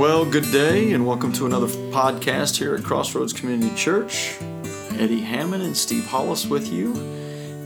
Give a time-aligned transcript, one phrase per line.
[0.00, 4.34] Well, good day, and welcome to another podcast here at Crossroads Community Church.
[4.92, 6.94] Eddie Hammond and Steve Hollis with you,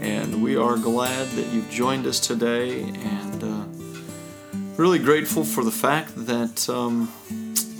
[0.00, 3.64] and we are glad that you've joined us today, and uh,
[4.76, 7.12] really grateful for the fact that um,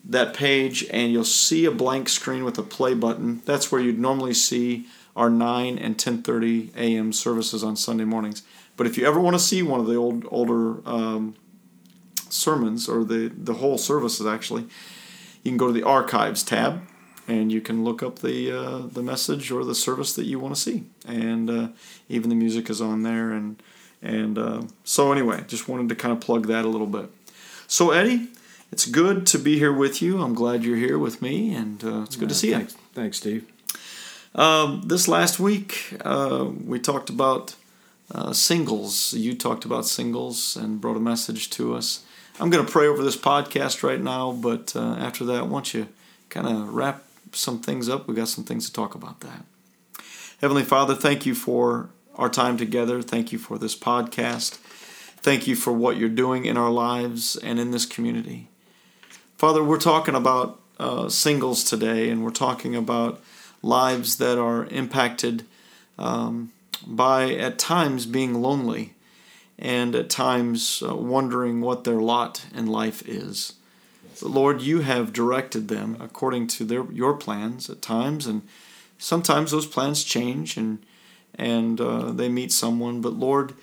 [0.04, 3.42] that page and you'll see a blank screen with a play button.
[3.44, 7.12] That's where you'd normally see our 9 and 10:30 a.m.
[7.12, 8.42] services on Sunday mornings.
[8.76, 11.34] But if you ever want to see one of the old older um,
[12.28, 14.62] sermons or the the whole services actually,
[15.42, 16.82] you can go to the archives tab
[17.32, 20.54] and you can look up the uh, the message or the service that you want
[20.54, 21.68] to see, and uh,
[22.08, 23.32] even the music is on there.
[23.32, 23.62] And
[24.02, 27.10] and uh, so anyway, just wanted to kind of plug that a little bit.
[27.66, 28.28] So Eddie,
[28.70, 30.22] it's good to be here with you.
[30.22, 32.80] I'm glad you're here with me, and uh, it's good yeah, to see thanks, you.
[32.94, 33.46] Thanks, Steve.
[34.34, 37.54] Um, this last week, uh, we talked about
[38.14, 39.14] uh, singles.
[39.14, 42.04] You talked about singles and brought a message to us.
[42.40, 45.86] I'm going to pray over this podcast right now, but after that, once you
[46.30, 48.06] kind of wrap some things up.
[48.06, 49.44] We got some things to talk about that.
[50.40, 53.00] Heavenly Father, thank you for our time together.
[53.02, 54.58] Thank you for this podcast.
[55.18, 58.48] Thank you for what you're doing in our lives and in this community.
[59.36, 63.22] Father, we're talking about uh, singles today, and we're talking about
[63.62, 65.44] lives that are impacted
[65.98, 66.52] um,
[66.86, 68.94] by, at times, being lonely
[69.58, 73.54] and at times uh, wondering what their lot in life is.
[74.22, 78.42] Lord, you have directed them according to their your plans at times, and
[78.98, 80.84] sometimes those plans change and
[81.34, 83.00] and uh, they meet someone.
[83.00, 83.54] But Lord,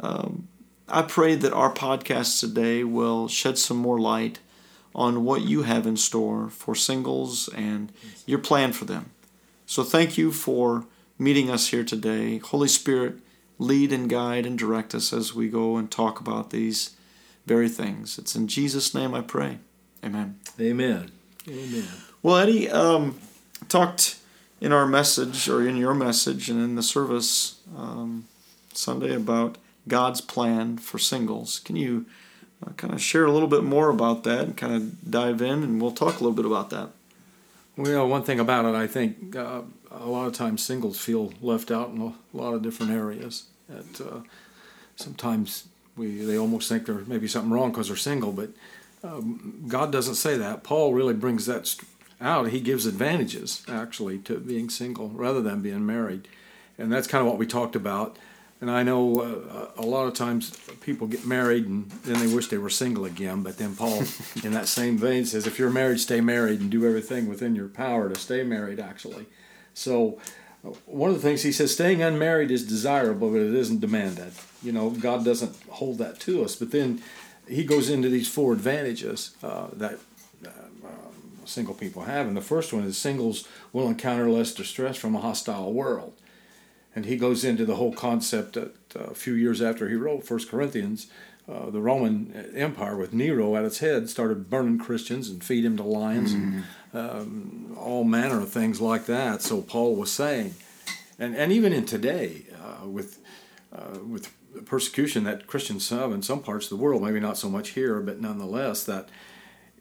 [0.00, 0.48] um,
[0.88, 4.38] I pray that our podcast today will shed some more light
[4.94, 7.92] on what you have in store for singles and
[8.24, 9.10] your plan for them.
[9.66, 10.86] So thank you for
[11.18, 12.38] meeting us here today.
[12.38, 13.16] Holy Spirit,
[13.58, 16.96] lead and guide and direct us as we go and talk about these
[17.46, 18.18] very things.
[18.18, 19.58] It's in Jesus' name I pray.
[20.06, 20.38] Amen.
[20.60, 21.10] Amen.
[21.48, 21.88] Amen.
[22.22, 23.18] Well, Eddie um,
[23.68, 24.18] talked
[24.60, 28.26] in our message, or in your message, and in the service um,
[28.72, 29.58] Sunday about
[29.88, 31.58] God's plan for singles.
[31.58, 32.06] Can you
[32.64, 35.64] uh, kind of share a little bit more about that and kind of dive in,
[35.64, 36.90] and we'll talk a little bit about that?
[37.76, 41.72] Well, one thing about it, I think uh, a lot of times singles feel left
[41.72, 43.46] out in a lot of different areas.
[43.68, 44.20] That uh,
[44.94, 48.50] sometimes we they almost think there's maybe something wrong because they're single, but
[49.68, 50.62] God doesn't say that.
[50.62, 51.76] Paul really brings that
[52.20, 52.48] out.
[52.48, 56.28] He gives advantages, actually, to being single rather than being married.
[56.78, 58.18] And that's kind of what we talked about.
[58.60, 62.48] And I know uh, a lot of times people get married and then they wish
[62.48, 63.42] they were single again.
[63.42, 64.02] But then Paul,
[64.42, 67.68] in that same vein, says, if you're married, stay married and do everything within your
[67.68, 69.26] power to stay married, actually.
[69.74, 70.18] So,
[70.64, 74.32] uh, one of the things he says, staying unmarried is desirable, but it isn't demanded.
[74.62, 76.56] You know, God doesn't hold that to us.
[76.56, 77.02] But then
[77.48, 79.98] he goes into these four advantages uh, that
[80.44, 80.48] uh,
[80.84, 81.14] um,
[81.44, 82.26] single people have.
[82.26, 86.14] And the first one is singles will encounter less distress from a hostile world.
[86.94, 90.24] And he goes into the whole concept that uh, a few years after he wrote
[90.24, 91.08] First Corinthians,
[91.48, 95.76] uh, the Roman Empire with Nero at its head started burning Christians and feed them
[95.76, 96.60] to lions mm-hmm.
[96.92, 99.42] and um, all manner of things like that.
[99.42, 100.54] So Paul was saying,
[101.18, 103.20] and and even in today uh, with
[103.72, 104.32] uh, with
[104.64, 108.00] persecution that Christians have in some parts of the world, maybe not so much here,
[108.00, 109.08] but nonetheless, that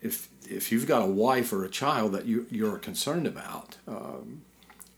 [0.01, 4.41] if if you've got a wife or a child that you you're concerned about, um,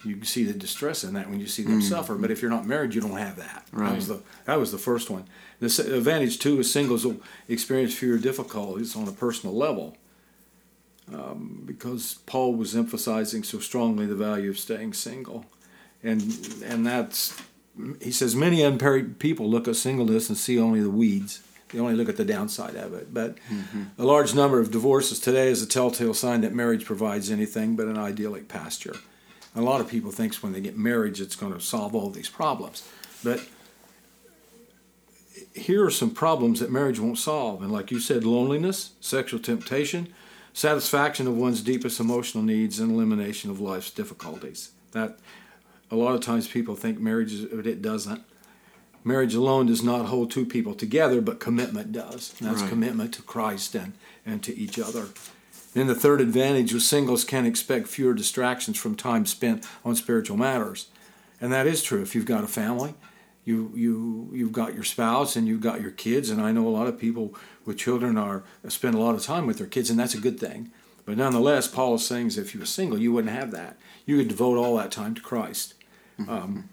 [0.04, 2.16] you can see the distress in that when you see them mm suffer.
[2.16, 3.66] But if you're not married, you don't have that.
[3.72, 3.90] Right.
[3.90, 5.26] That was the that was the first one.
[5.60, 9.98] The advantage too is singles will experience fewer difficulties on a personal level.
[11.14, 15.46] Um, because Paul was emphasizing so strongly the value of staying single,
[16.04, 16.22] and
[16.66, 17.42] and that's
[18.02, 21.42] he says many unmarried people look at singleness and see only the weeds.
[21.70, 23.14] They only look at the downside of it.
[23.14, 23.84] But mm-hmm.
[23.98, 27.88] a large number of divorces today is a telltale sign that marriage provides anything but
[27.88, 28.96] an idyllic pasture.
[29.54, 32.10] And a lot of people think when they get married, it's going to solve all
[32.10, 32.88] these problems.
[33.24, 33.48] But
[35.54, 37.62] here are some problems that marriage won't solve.
[37.62, 40.14] And like you said, loneliness, sexual temptation,
[40.54, 44.72] satisfaction of one's deepest emotional needs, and elimination of life's difficulties.
[44.92, 45.20] That
[45.90, 48.24] a lot of times people think marriage, is, but it doesn't.
[49.04, 52.34] Marriage alone does not hold two people together, but commitment does.
[52.40, 52.70] And that's Right.
[52.70, 53.94] commitment to Christ and,
[54.26, 55.06] and to each other.
[55.74, 60.36] Then the third advantage was singles can expect fewer distractions from time spent on spiritual
[60.36, 60.88] matters.
[61.40, 62.02] And that is true.
[62.02, 62.96] If you've got a family,
[63.46, 66.70] you you you've got your spouse and you've got your kids, and I know a
[66.70, 69.98] lot of people with children are spend a lot of time with their kids, and
[70.00, 70.72] that's a good thing.
[71.06, 73.78] But nonetheless, Paul is saying if you were single, you wouldn't have that.
[74.06, 75.76] You could devote all that time to Christ.
[76.28, 76.70] Um,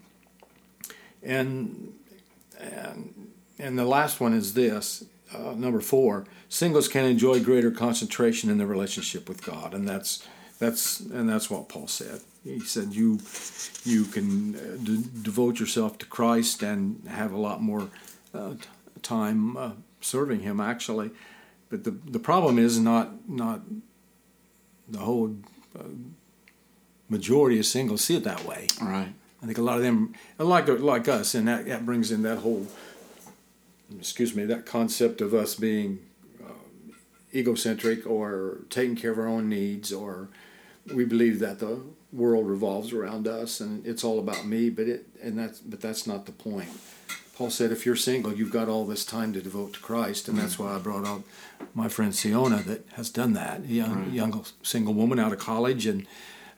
[1.23, 1.93] and
[2.59, 8.49] and and the last one is this uh, number four singles can enjoy greater concentration
[8.49, 9.73] in their relationship with god.
[9.73, 10.25] And that's
[10.59, 12.21] that's and that's what paul said.
[12.43, 13.19] He said you
[13.83, 17.89] you can uh, d- devote yourself to christ and have a lot more
[18.33, 18.53] uh,
[19.01, 19.71] time uh,
[20.01, 21.11] serving him actually.
[21.69, 23.61] But the the problem is not not
[24.87, 25.35] the whole
[25.77, 25.83] uh,
[27.09, 28.67] majority of singles see it that way.
[28.81, 29.13] Right.
[29.45, 32.23] I think a lot of them are like like us, and that, that brings in
[32.23, 32.65] that whole,
[33.99, 35.99] excuse me, that concept of us being
[36.43, 36.51] uh,
[37.31, 40.29] egocentric or taking care of our own needs, or
[40.91, 41.79] we believe that the
[42.11, 44.71] world revolves around us and it's all about me.
[44.71, 46.69] But it and that's but that's not the point.
[47.35, 50.39] Paul said, if you're single, you've got all this time to devote to Christ, and
[50.39, 51.21] that's why I brought up
[51.75, 53.59] my friend Siona that has done that.
[53.59, 54.11] A young, Right.
[54.11, 56.07] young single woman out of college, and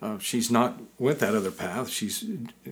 [0.01, 1.89] uh, she's not went that other path.
[1.89, 2.69] She's uh,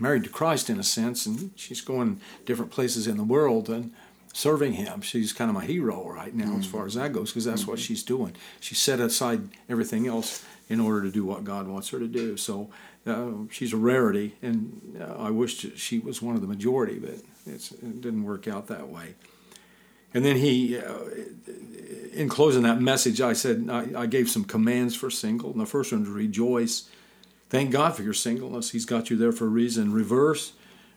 [0.00, 3.92] married to Christ in a sense, and she's going different places in the world and
[4.32, 5.02] serving Him.
[5.02, 7.78] She's kind of my hero right now, as far as that goes, because that's what
[7.78, 8.34] she's doing.
[8.60, 12.38] She set aside everything else in order to do what God wants her to do.
[12.38, 12.70] So
[13.06, 17.16] uh, she's a rarity, and uh, I wish she was one of the majority, but
[17.46, 19.14] it's, it didn't work out that way.
[20.14, 21.04] And then he, uh,
[22.12, 25.50] in closing that message, I said I, I gave some commands for single.
[25.50, 26.88] And the first one was rejoice.
[27.48, 28.70] Thank God for your singleness.
[28.70, 29.92] He's got you there for a reason.
[29.92, 30.52] Reverse,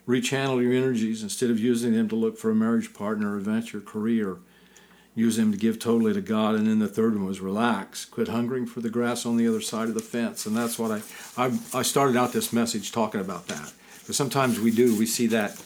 [0.07, 4.37] rechannel your energies instead of using them to look for a marriage partner, adventure, career.
[5.17, 6.55] Use them to give totally to God.
[6.55, 8.03] And then the third one was relax.
[8.03, 10.45] Quit hungering for the grass on the other side of the fence.
[10.45, 11.01] And that's what I,
[11.37, 13.71] I, I started out this message talking about that.
[13.99, 15.61] Because sometimes we do, we see that,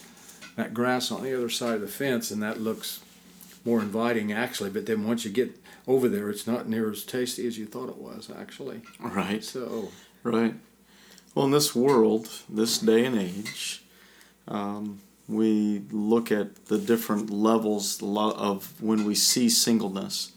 [0.56, 3.00] that grass on the other side of the fence, and that looks
[3.64, 4.70] more inviting actually.
[4.70, 7.88] But then once you get over there, it's not near as tasty as you thought
[7.88, 8.82] it was actually.
[9.00, 9.42] Right.
[9.44, 9.90] So
[10.22, 10.54] Right.
[11.34, 13.82] Well, in this world, this day and age,
[14.48, 20.32] um, we look at the different levels of when we see singleness,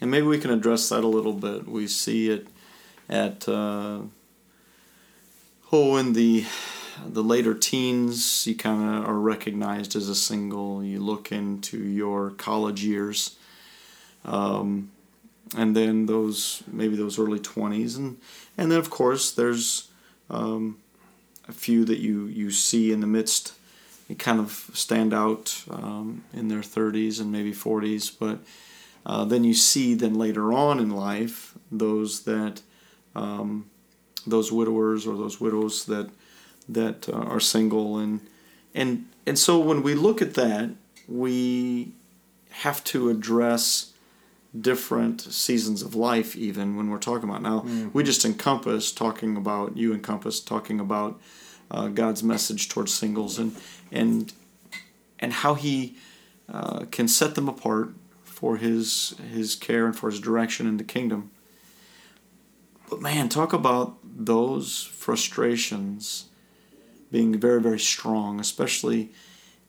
[0.00, 1.68] and maybe we can address that a little bit.
[1.68, 2.46] We see it
[3.08, 4.02] at uh,
[5.72, 6.46] oh, in the
[7.06, 10.82] the later teens, you kind of are recognized as a single.
[10.84, 13.36] You look into your college years.
[14.24, 14.90] Um,
[15.56, 18.18] and then those maybe those early 20s and
[18.56, 19.88] and then of course there's
[20.28, 20.78] um,
[21.48, 23.54] a few that you you see in the midst
[24.08, 28.38] you kind of stand out um, in their 30s and maybe 40s but
[29.06, 32.60] uh, then you see then later on in life those that
[33.16, 33.68] um,
[34.26, 36.10] those widowers or those widows that
[36.74, 37.98] that uh, are single.
[37.98, 38.20] And
[38.74, 40.70] and and so when we look at that
[41.10, 41.92] we
[42.50, 43.92] have to address
[44.58, 47.42] different seasons of life even when we're talking about.
[47.42, 51.20] Now we just encompass talking about you encompass talking about
[51.70, 53.56] uh, god's message towards singles and
[53.92, 54.32] and
[55.18, 55.96] and how he
[56.52, 57.90] uh, can set them apart
[58.24, 61.30] for his his care and for his direction in the kingdom.
[62.88, 66.29] But man talk about those frustrations
[67.10, 69.10] being very very strong especially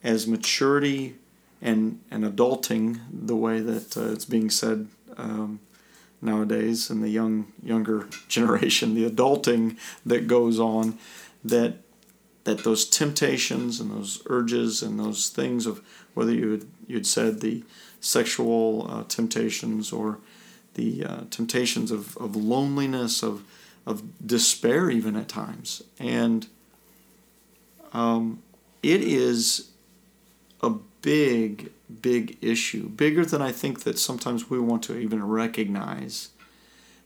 [0.04, 1.16] as maturity
[1.62, 5.60] and and adulting the way that uh, it's being said um,
[6.22, 10.98] nowadays in the young younger generation the adulting that goes on
[11.44, 11.78] that
[12.44, 15.82] that those temptations and those urges and those things of
[16.16, 17.64] whether you had, you'd said the
[18.00, 20.18] sexual uh, temptations or
[20.74, 23.44] the uh, temptations of, of loneliness of
[23.86, 25.82] of despair even at times.
[26.00, 26.48] And
[27.94, 28.42] um,
[28.84, 29.72] it is
[30.62, 30.70] a
[31.02, 31.72] big,
[32.02, 36.30] big issue, bigger than I think that sometimes we want to even recognize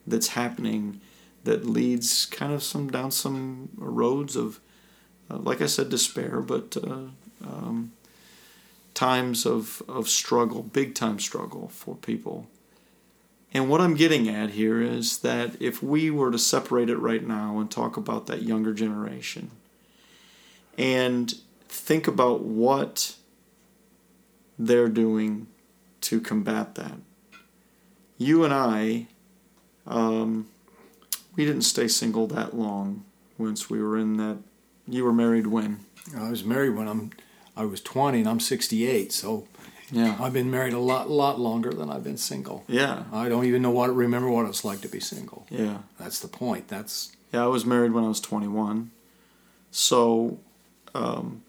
[0.06, 1.02] that's happening
[1.44, 4.60] that leads kind of some down some roads of,
[5.30, 7.10] uh, like I said, despair, but uh,
[7.46, 7.92] um,
[8.94, 12.48] times of, of struggle, big time struggle for people.
[13.54, 17.26] And what I'm getting at here is that if we were to separate it right
[17.26, 19.52] now and talk about that younger generation
[20.78, 21.34] and
[21.68, 23.16] think about what
[24.58, 25.48] they're doing
[26.02, 26.94] to combat that.
[28.18, 29.08] You and I,
[29.88, 30.48] um,
[31.36, 33.04] we didn't stay single that long
[33.38, 34.38] once we were in that.
[34.88, 35.80] You were married when?
[36.18, 37.12] I was married when I'm,
[37.58, 39.48] I was 20 and I'm 68, so
[39.92, 40.16] Yeah.
[40.20, 42.64] I've been married a lot, a lot longer than I've been single.
[42.68, 43.04] Yeah.
[43.12, 45.46] I don't even know what remember what it's like to be single.
[45.50, 45.80] Yeah.
[46.00, 46.68] That's the point.
[46.68, 48.92] That's Yeah, I was married when I was 21.
[49.72, 50.40] So
[50.96, 51.44] um,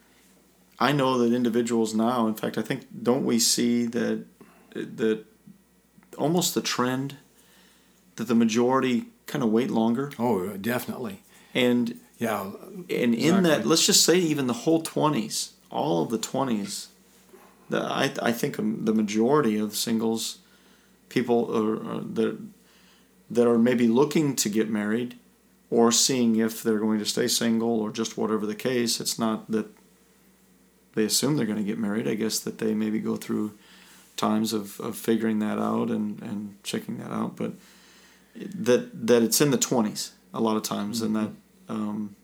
[0.79, 4.25] I know that individuals now, in fact, I think, don't we see that,
[4.75, 5.25] that
[6.19, 7.17] almost the trend
[8.17, 10.11] that the majority kind of wait longer?
[10.19, 11.23] oh, definitely.
[11.55, 12.51] And, Yeah,
[12.91, 16.89] and in that, let's just say even the whole 20s, all of the 20s,
[17.69, 20.39] the, I, I think the majority of singles,
[21.09, 22.39] people are, are that,
[23.31, 25.19] that are maybe looking to get married
[25.71, 29.01] or seeing if they're going to stay single or just whatever the case.
[29.01, 29.67] It's not that
[30.95, 32.09] they assume they're going to get married.
[32.09, 33.57] I guess that they maybe go through
[34.17, 37.37] times of, of figuring that out and, and checking that out.
[37.37, 37.53] But
[38.39, 41.31] that that it's in the 20s a lot of times and that
[41.69, 42.15] um,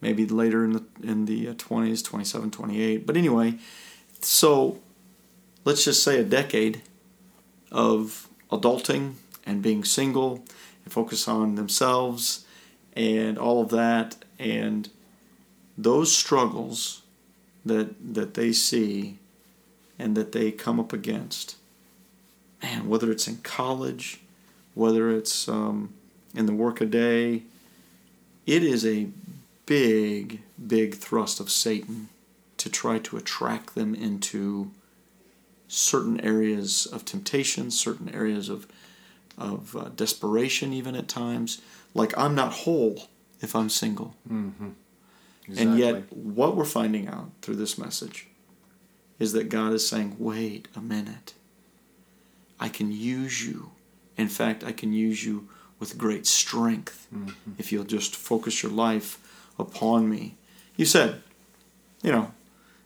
[0.00, 3.54] maybe later in the in the uh, 20s 27 28 but anyway
[4.20, 4.78] so
[5.64, 6.82] let's just say a decade
[7.72, 9.14] of adulting
[9.46, 10.44] and being single
[10.84, 12.43] and focus on themselves
[12.96, 14.88] and all of that and
[15.76, 17.02] those struggles
[17.64, 19.18] that that they see
[19.98, 21.56] and that they come up against
[22.62, 24.20] man whether it's in college
[24.74, 25.92] whether it's um,
[26.34, 27.42] in the workaday
[28.46, 29.08] it is a
[29.66, 32.08] big big thrust of satan
[32.56, 34.70] to try to attract them into
[35.66, 38.66] certain areas of temptation certain areas of
[39.38, 41.60] of uh, desperation even at times
[41.94, 43.08] like i'm not whole
[43.40, 44.70] if i'm single mm-hmm.
[45.56, 48.28] and yet, what we're finding out through this message
[49.18, 51.34] is that God is saying, wait a minute.
[52.58, 53.70] I can use you.
[54.16, 55.48] In fact, I can use you
[55.78, 57.06] with great strength
[57.58, 59.18] if you'll just focus your life
[59.58, 60.36] upon me.
[60.76, 61.22] You said,
[62.02, 62.32] you know,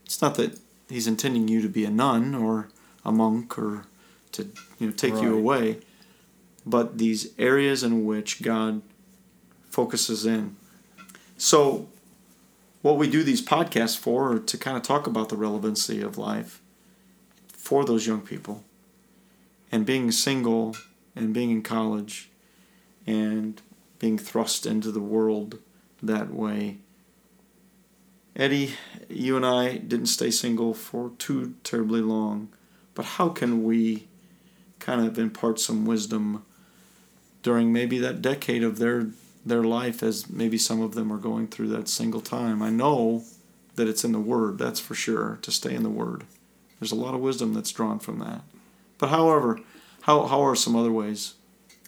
[0.05, 2.69] it's not that He's intending you to be a nun or
[3.05, 3.85] a monk or
[4.33, 5.81] to you know take you away,
[6.69, 8.83] but these areas in which God
[9.71, 10.57] focuses in.
[11.37, 11.89] So
[12.83, 16.19] what we do these podcasts for are to kind of talk about the relevancy of
[16.19, 16.61] life
[17.53, 18.65] for those young people
[19.71, 20.77] and being single
[21.15, 22.31] and being in college
[23.07, 23.61] and
[23.99, 25.59] being thrust into the world
[26.03, 26.79] that way.
[28.37, 28.75] Eddie,
[29.09, 32.49] you and I didn't stay single for too terribly long,
[32.95, 34.07] but how can we
[34.79, 36.45] kind of impart some wisdom
[37.43, 39.09] during maybe that decade of their
[39.45, 42.63] their life as maybe some of them are going through that single time.
[42.63, 43.25] I know
[43.77, 46.25] that it's in the Word, that's for sure, to stay in the Word.
[46.79, 48.43] There's a lot of wisdom that's drawn from that.
[48.99, 49.61] But however,
[50.03, 51.35] how, how are some other ways?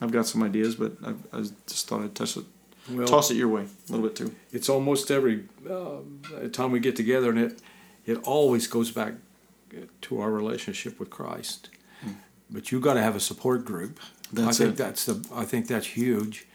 [0.01, 2.45] I've got some ideas, but I, I just thought I'd toss it,
[2.91, 4.35] well, toss it your way a little bit too.
[4.53, 5.99] it's almost every uh,
[6.53, 7.61] time we get together, and it
[8.07, 9.15] it always goes back
[10.01, 11.69] to our relationship with Christ.
[12.51, 14.01] But you got to have a support group.
[14.33, 14.77] That's I think it.
[14.77, 15.25] that's the.
[15.35, 16.47] I think that's huge.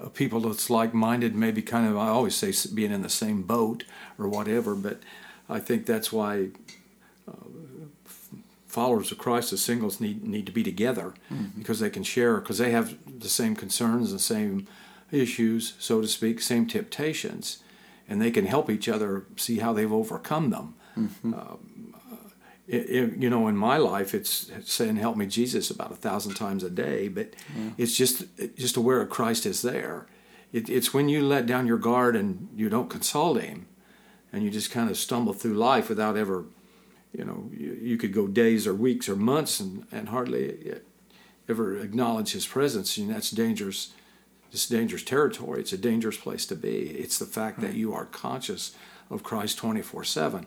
[0.00, 1.96] Uh, people that's like-minded, maybe kind of.
[1.96, 3.84] I always say being in the same boat
[4.18, 4.74] or whatever.
[4.74, 5.00] But
[5.48, 6.48] I think that's why
[7.28, 7.32] uh,
[8.66, 11.14] followers of Christ as singles need need to be together
[11.56, 14.66] because they can share because they have the same concerns, the same
[15.10, 17.62] issues, so to speak, same temptations,
[18.08, 20.74] and they can help each other see how they've overcome them.
[21.24, 21.58] Um,
[22.68, 26.34] it, it- you know, in my life, it's, saying "Help me, Jesus" about a thousand
[26.34, 27.34] times a day, but
[27.78, 28.24] it's just
[28.56, 30.06] just aware of Christ is there.
[30.52, 33.66] It, it's when you let down your guard and you don't consult Him,
[34.32, 36.44] and you just kind of stumble through life without ever,
[37.12, 40.74] you know, you, you could go days or weeks or months and, and hardly
[41.48, 43.92] ever acknowledge His presence, and that's dangerous.
[44.52, 45.60] It's dangerous territory.
[45.60, 46.90] It's a dangerous place to be.
[46.90, 48.74] It's the fact that you are conscious
[49.10, 50.46] of Christ 24 7,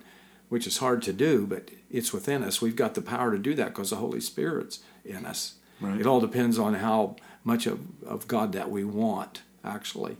[0.49, 2.61] which is hard to do, but it's within us.
[2.61, 5.55] We've got the power to do that because the Holy Spirit's in us.
[5.79, 5.99] Right.
[5.99, 10.17] It all depends on how much of, of God that we want, actually.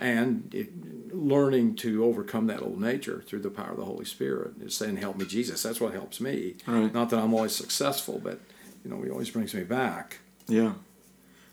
[0.00, 4.52] And it, learning to overcome that old nature through the power of the Holy Spirit
[4.60, 5.62] is saying, Help me, Jesus.
[5.62, 6.56] That's what helps me.
[6.66, 6.92] Right.
[6.92, 8.40] Not that I'm always successful, but
[8.84, 10.18] you know, He always brings me back.
[10.46, 10.74] Yeah.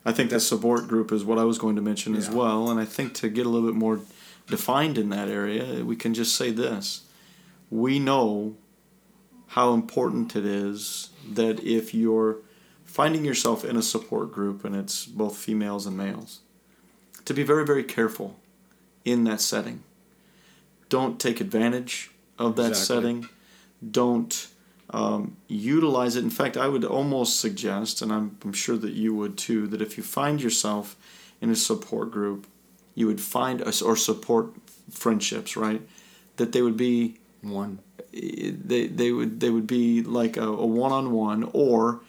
[0.03, 2.71] I think the support group is what I was going to mention as well.
[2.71, 3.99] And I think to get a little bit more
[4.47, 7.03] defined in that area, we can just say this.
[7.71, 8.55] We know
[9.47, 12.37] how important it is that if you're
[12.85, 16.41] finding yourself in a support group and it's both females and males,
[17.25, 18.37] to be very, very careful
[19.05, 19.83] in that setting.
[20.89, 22.95] Don't take advantage of that Exactly.
[22.95, 23.29] setting.
[23.89, 24.47] Don't
[24.89, 26.23] um, utilize it.
[26.23, 29.81] In fact, I would almost suggest, and I'm, I'm sure that you would too, that
[29.81, 30.97] if you find yourself
[31.39, 32.45] in a support group,
[32.93, 34.51] you would find us or support
[34.89, 35.81] friendships, right?
[36.35, 37.79] That they would be one.
[38.11, 42.01] They they would they would be like a one on one or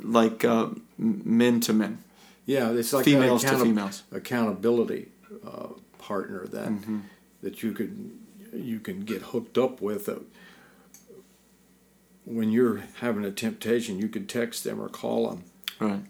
[0.00, 2.02] like uh, men to men.
[2.46, 4.02] Yeah, it's like females to females.
[4.12, 5.08] Accountability
[5.46, 7.00] uh, partner that mm-hmm.
[7.42, 8.10] that you could
[8.52, 10.08] you can get hooked up with.
[10.08, 10.16] Uh,
[12.26, 15.44] when you're having a temptation, you could text them or call them,
[15.78, 16.00] right,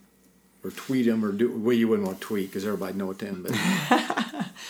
[0.62, 1.56] or tweet them or do.
[1.56, 4.11] Well, you wouldn't want to tweet because everybody know it then, but.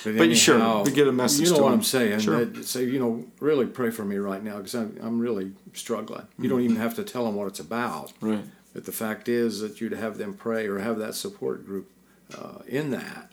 [0.04, 1.48] but, but sure, we get a message.
[1.48, 1.78] You know what them.
[1.80, 2.20] I'm saying.
[2.20, 2.54] Sure.
[2.56, 6.26] Say, so, you know, really pray for me right now because I'm, I'm really struggling.
[6.38, 6.48] You mm-hmm.
[6.50, 8.12] don't even have to tell them what it's about.
[8.20, 8.44] Right.
[8.74, 11.90] But the fact is that you'd have them pray or have that support group
[12.36, 13.30] uh, in that,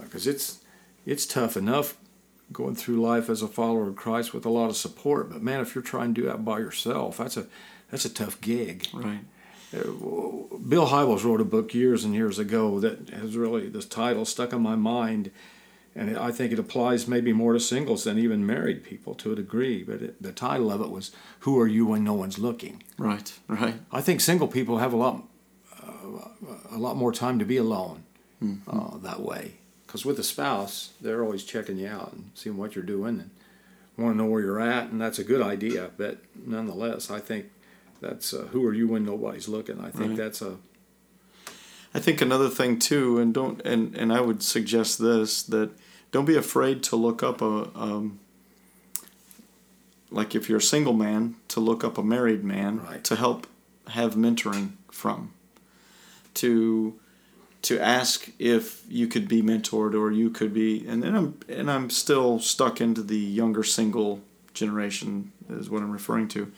[0.00, 0.60] because uh, it's
[1.04, 1.96] it's tough enough
[2.52, 5.30] going through life as a follower of Christ with a lot of support.
[5.30, 7.46] But man, if you're trying to do that by yourself, that's a
[7.90, 8.86] that's a tough gig.
[8.92, 9.20] Right.
[9.74, 9.82] Uh,
[10.68, 14.52] Bill Hybels wrote a book years and years ago that has really this title stuck
[14.52, 15.30] in my mind
[15.94, 19.36] and I think it applies maybe more to singles than even married people to a
[19.36, 19.82] degree.
[19.82, 23.32] But it, the title of it was "Who Are You When No One's Looking?" Right,
[23.48, 23.74] right.
[23.90, 25.24] I think single people have a lot,
[25.82, 26.28] uh,
[26.70, 28.04] a lot more time to be alone
[28.42, 28.70] mm-hmm.
[28.70, 29.54] uh, that way.
[29.86, 33.30] Because with a spouse, they're always checking you out and seeing what you're doing and
[33.96, 35.90] want to know where you're at, and that's a good idea.
[35.96, 37.46] But nonetheless, I think
[38.00, 40.16] that's uh, "Who Are You When Nobody's Looking?" I think right.
[40.16, 40.56] that's a
[41.92, 45.70] I think another thing too, and don't and and I would suggest this that
[46.12, 48.20] don't be afraid to look up a um,
[50.10, 53.02] like if you're a single man to look up a married man right.
[53.04, 53.46] to help
[53.88, 55.32] have mentoring from
[56.34, 56.98] to
[57.62, 61.70] to ask if you could be mentored or you could be and then I'm and
[61.70, 64.20] I'm still stuck into the younger single
[64.54, 66.50] generation is what I'm referring to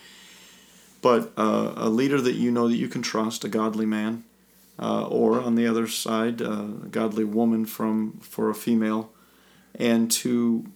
[1.01, 4.25] but uh, a leader that you know that you can trust a godly man
[4.83, 9.13] uh, or on the other side, a godly woman from for a female,
[9.77, 10.67] and to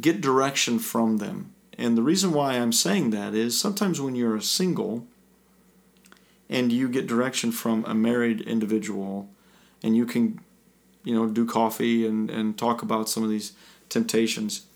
[0.00, 1.52] get direction from them.
[1.76, 5.06] And the reason why I'm saying that is sometimes when you're a single
[6.48, 9.28] and you get direction from a married individual
[9.82, 10.40] and you can
[11.02, 13.52] you know do coffee and, and talk about some of these
[13.88, 14.66] temptations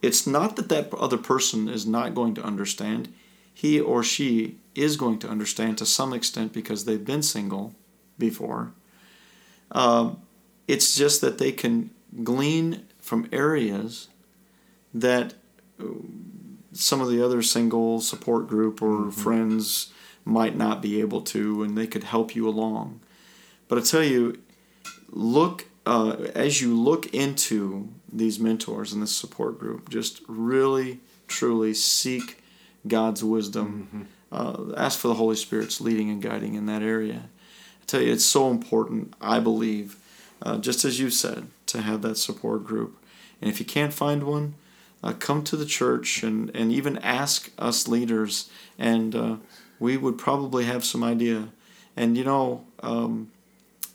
[0.00, 3.12] it's not that that other person is not going to understand
[3.52, 7.74] he or she is going to understand to some extent because they've been single
[8.18, 8.72] before.
[9.72, 10.20] Um,
[10.66, 11.90] it's just that they can
[12.22, 14.08] glean from areas
[14.94, 15.34] that
[15.80, 15.84] uh,
[16.72, 19.10] some of the other single support group or mm-hmm.
[19.10, 19.92] friends
[20.24, 23.00] might not be able to, and they could help you along.
[23.66, 24.38] But I tell you,
[25.10, 31.72] look uh, as you look into these mentors and this support group, just really, truly
[31.72, 32.42] seek
[32.86, 33.88] God's wisdom.
[33.90, 34.02] Mm-hmm.
[34.30, 37.30] Uh, ask for the Holy Spirit's leading and guiding in that area
[37.88, 39.96] tell you, it's so important, I believe,
[40.42, 42.96] uh, just as you said, to have that support group.
[43.40, 44.54] And if you can't find one,
[45.02, 49.36] uh, come to the church and, and even ask us leaders, and uh,
[49.80, 51.48] we would probably have some idea.
[51.96, 53.30] And you know, um,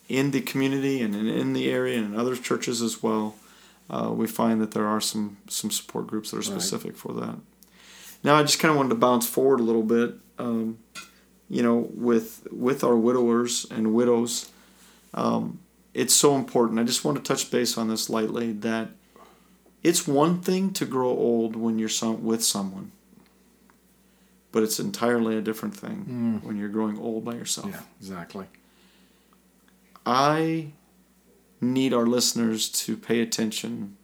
[0.10, 3.36] in the community and in, the area and in other churches as well,
[3.90, 6.98] uh, we find that there are some some support groups that are specific right.
[6.98, 7.36] for that.
[8.24, 10.16] Now, I just kind of wanted to bounce forward a little bit.
[10.40, 10.80] Um,
[11.54, 14.50] you know, with with our widowers and widows,
[15.14, 15.60] um,
[15.94, 16.80] it's so important.
[16.80, 18.90] I just want to touch base on this lightly that
[19.84, 22.92] it's one thing to grow old when you're some, with someone,
[24.52, 26.48] but it's entirely a different thing mm.
[26.48, 27.70] when you're growing old by yourself.
[27.70, 28.48] Yeah, exactly.
[30.08, 30.72] I
[31.62, 33.96] need our listeners to pay attention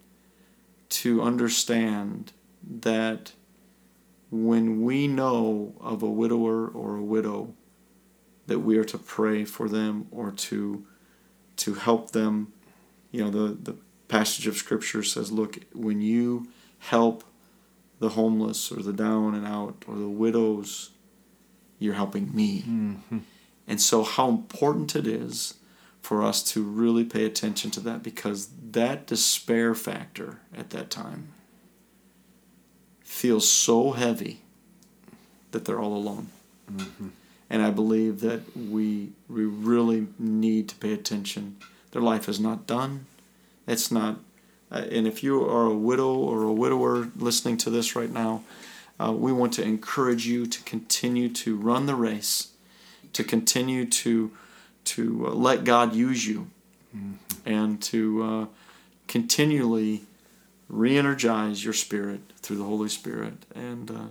[0.90, 2.32] to understand
[2.64, 3.32] that
[4.32, 7.54] when we know of a widower or a widow
[8.48, 10.86] that we are to pray for them or to
[11.56, 12.54] to help them
[13.12, 16.48] you know the the passage of scripture says look when you
[16.80, 17.24] help
[18.00, 20.92] the homeless or the down and out or the widows
[21.78, 23.20] you're helping me mm-hmm.
[23.68, 25.56] and so how important it is
[26.02, 31.30] for us to really pay attention to that because that despair factor at that time
[33.20, 34.40] feels so heavy
[35.52, 36.30] that they're all alone.
[36.72, 37.10] Mm-hmm.
[37.50, 41.58] And I believe that we we really need to pay attention.
[41.92, 43.08] Their life is not done.
[43.68, 44.20] It's not.
[44.72, 48.44] Uh, and if you are a widow or a widower listening to this right now,
[49.02, 52.50] uh, we want to encourage you to continue to run the race,
[53.12, 54.32] to continue to
[54.94, 56.48] to uh, let God use you,
[56.96, 57.16] mm-hmm.
[57.46, 58.46] and to uh,
[59.08, 60.04] continually
[60.70, 64.08] re-energize your spirit through the Holy Spirit and uh,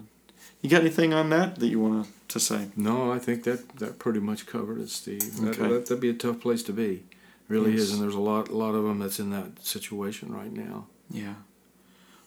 [0.60, 2.68] You got anything on that that you want to say?
[2.76, 5.36] No, I think that that pretty much covered it, Steve.
[5.36, 5.72] That, Okay.
[5.72, 7.04] that, would be a tough place to be.
[7.48, 7.80] Really Yes.
[7.82, 10.86] is, and there's a lot, a lot of them that's in that situation right now.
[11.10, 11.34] Yeah.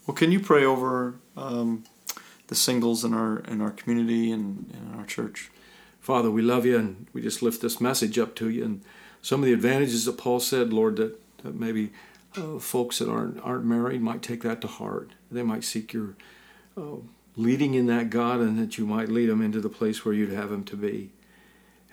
[0.08, 1.84] Well, can you pray over um,
[2.48, 5.52] the singles in our in our community and in our church?
[6.00, 8.64] Father, we love you, and we just lift this message up to you.
[8.64, 8.82] And
[9.22, 11.92] some of the advantages that Paul said, Lord, that, that maybe
[12.38, 15.12] uh, folks that aren't aren't married might take that to heart.
[15.32, 16.16] They might seek your
[16.78, 16.98] uh,
[17.36, 20.32] leading in that God, and that you might lead them into the place where you'd
[20.32, 21.12] have them to be.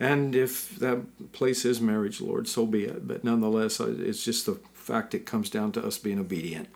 [0.00, 3.08] And if that place is marriage, Lord, so be it.
[3.08, 6.68] But nonetheless, it's just the fact it comes down to us being obedient.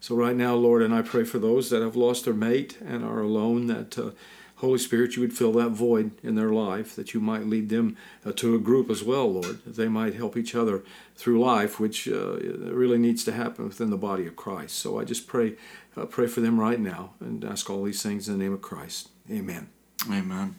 [0.00, 3.04] So right now, Lord, and I pray for those that have lost their mate and
[3.04, 4.10] are alone, that uh,
[4.58, 7.96] Holy Spirit, you would fill that void in their life, that you might lead them
[8.26, 10.82] uh, to a group as well, Lord, that they might help each other
[11.14, 14.76] through life, which uh, really needs to happen within the body of Christ.
[14.76, 15.54] So I just pray,
[15.96, 18.60] uh, pray for them right now, and ask all these things in the name of
[18.60, 19.10] Christ.
[19.30, 19.68] Amen.
[20.10, 20.56] Amen.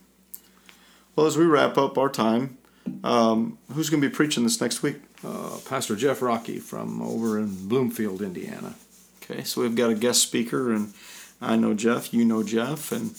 [1.16, 2.58] Well, as we wrap up our time,
[3.04, 5.02] um, who's going to be preaching this next week?
[5.26, 8.76] Uh, Pastor Jeff Rocky from over in Bloomfield, Indiana.
[9.22, 10.94] Okay, so we've got a guest speaker, and
[11.42, 13.14] I know Jeff, you know Jeff, and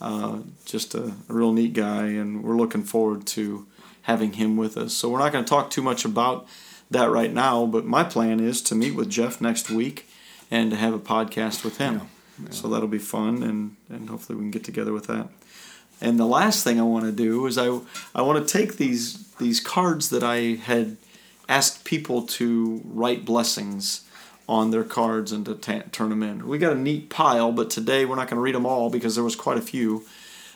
[0.00, 3.66] uh, just a, a real neat guy, and we're looking forward to
[4.02, 4.92] having him with us.
[4.94, 6.46] So we're not going to talk too much about
[6.90, 10.08] that right now, but my plan is to meet with Jeff next week
[10.50, 12.02] and to have a podcast with him.
[12.50, 15.28] So that'll be fun, and, and hopefully we can get together with that.
[16.00, 17.80] And the last thing I want to do is I
[18.14, 20.98] I want to take these these cards that I had
[21.48, 24.05] asked people to write blessings
[24.48, 26.46] on their cards and to ta turn them in.
[26.46, 29.14] We got a neat pile, but today we're not going to read them all because
[29.14, 30.04] there was quite a few.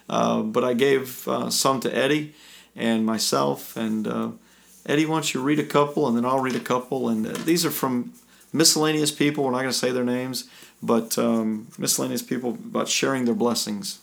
[0.09, 2.35] Uh, but I gave uh, some to Eddie
[2.75, 4.31] and myself, and uh,
[4.87, 7.09] Eddie wants you to read a couple, and then I'll read a couple.
[7.09, 8.13] And uh, these are from
[8.53, 9.45] miscellaneous people.
[9.45, 10.49] We're not going to say their names,
[10.83, 14.01] but um, miscellaneous people about sharing their blessings.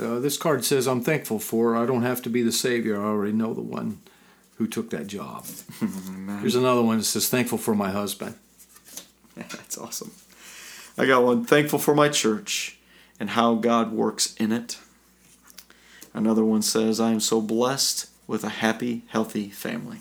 [0.00, 3.00] Uh, this card says, I'm thankful for I don't have to be the Savior.
[3.00, 4.00] I already know the one
[4.56, 5.46] who took that job.
[6.40, 8.36] Here's another one that says, Thankful for my husband.
[9.36, 10.12] That's awesome.
[10.96, 11.44] I got one.
[11.44, 12.78] Thankful for my church
[13.18, 14.78] and how God works in it.
[16.14, 19.98] Another one says, I am so blessed with a happy, healthy family.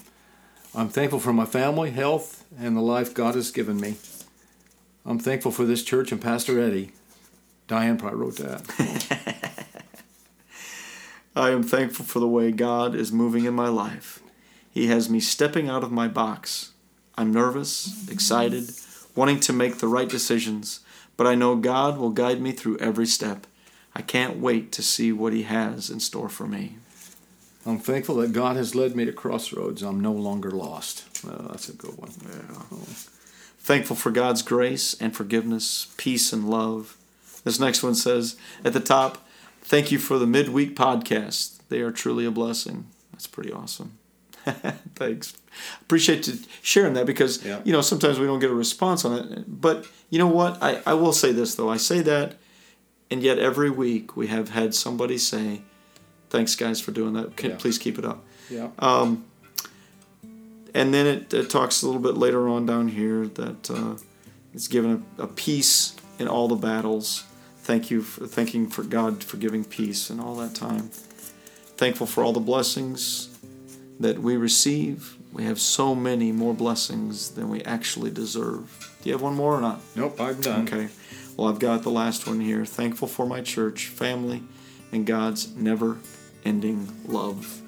[0.75, 3.95] I'm thankful for my family, health, and the life God has given me.
[5.05, 6.91] I'm thankful for this church and Pastor Eddie.
[7.67, 9.57] Diane probably wrote that.
[11.35, 14.21] I am thankful for the way God is moving in my life.
[14.69, 16.71] He has me stepping out of my box.
[17.17, 18.71] I'm nervous, excited,
[19.15, 20.79] wanting to make the right decisions,
[21.17, 23.47] but I know God will guide me through every step.
[23.93, 26.77] I can't wait to see what He has in store for me.
[27.65, 29.83] I'm thankful that God has led me to crossroads.
[29.83, 31.05] I'm no longer lost.
[31.27, 32.11] Uh, that's a good one.
[32.23, 32.77] Yeah.
[33.59, 36.97] Thankful for God's grace and forgiveness, peace and love.
[37.43, 39.27] This next one says at the top,
[39.61, 41.59] Thank you for the midweek podcast.
[41.69, 42.87] They are truly a blessing.
[43.11, 43.97] That's pretty awesome.
[44.95, 45.40] Thanks.
[45.81, 47.61] Appreciate you sharing that because Yeah.
[47.63, 49.61] you know sometimes we don't get a response on it.
[49.61, 50.61] But you know what?
[50.61, 51.69] I, I will say this though.
[51.69, 52.35] I say that
[53.09, 55.61] and yet every week we have had somebody say,
[56.29, 57.35] Thanks guys for doing that.
[57.35, 57.55] Can, Yeah.
[57.57, 58.23] Please keep it up.
[58.49, 58.69] Yeah.
[58.79, 59.25] Um,
[60.73, 63.95] and then it, it talks a little bit later on down here that uh,
[64.53, 67.25] it's given a, a peace in all the battles.
[67.63, 70.89] Thank you for thanking for God for giving peace in all that time.
[71.77, 73.37] Thankful for all the blessings
[73.99, 75.17] that we receive.
[75.31, 78.95] We have so many more blessings than we actually deserve.
[79.01, 79.79] Do you have one more or not?
[79.95, 80.67] Nope, I'm done.
[80.67, 80.89] Okay.
[81.37, 82.65] Well, I've got the last one here.
[82.65, 84.43] Thankful for my church, family,
[84.91, 85.97] and God's never
[86.43, 87.61] ending love.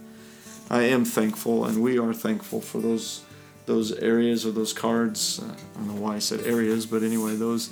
[0.69, 3.23] I am thankful, and we are thankful for those
[3.65, 5.39] those areas or those cards.
[5.39, 7.69] Uh, I don't know why I said areas, but anyway, those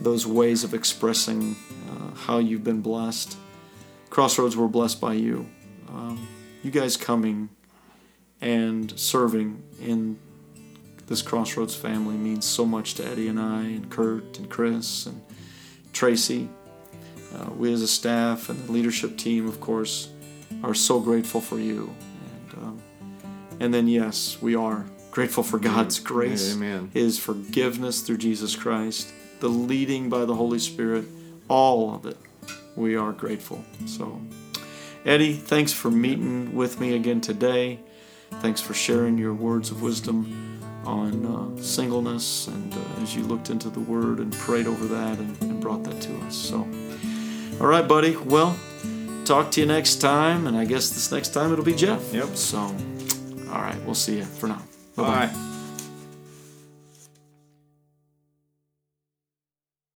[0.00, 1.56] those ways of expressing
[1.90, 3.36] uh, how you've been blessed.
[4.10, 5.46] Crossroads were blessed by you.
[5.88, 6.26] Um,
[6.62, 7.50] you guys coming
[8.40, 10.18] and serving in
[11.06, 15.22] this Crossroads family means so much to Eddie and I, and Kurt and Chris and
[15.92, 16.48] Tracy.
[17.34, 20.10] Uh, we as a staff and the leadership team, of course,
[20.62, 21.94] are so grateful for you.
[22.50, 22.82] And, um,
[23.60, 26.90] and then, yes, we are grateful for God's grace, Amen.
[26.92, 31.06] His forgiveness through Jesus Christ, the leading by the Holy Spirit,
[31.48, 32.16] all of it.
[32.76, 33.64] We are grateful.
[33.86, 34.20] So,
[35.04, 37.80] Eddie, thanks for meeting with me again today.
[38.40, 43.50] Thanks for sharing your words of wisdom on uh, singleness and uh, as you looked
[43.50, 46.36] into the Word and prayed over that and, and brought that to us.
[46.36, 46.66] So,
[47.60, 48.16] all right, buddy.
[48.16, 48.58] Well,
[49.24, 52.12] talk to you next time, and I guess this next time it'll be Jeff.
[52.12, 52.36] Yep.
[52.36, 54.62] So, all right, we'll see you for now.
[54.96, 55.47] Bye.